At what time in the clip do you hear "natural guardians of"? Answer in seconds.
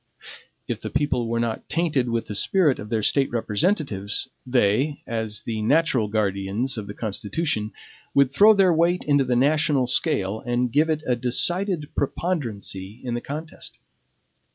5.61-6.87